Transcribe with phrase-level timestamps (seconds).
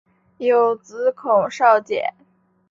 [0.39, 2.11] 有子孔昭俭。